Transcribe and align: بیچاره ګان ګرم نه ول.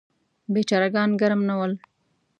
بیچاره 0.53 0.87
ګان 0.95 1.09
ګرم 1.21 1.41
نه 1.49 1.55
ول. 1.59 1.73